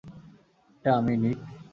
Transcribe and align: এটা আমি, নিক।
এটা 0.69 0.91
আমি, 0.97 1.13
নিক। 1.17 1.39